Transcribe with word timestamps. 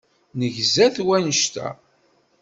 Negza-t 0.39 0.97
wannect-a. 1.05 1.69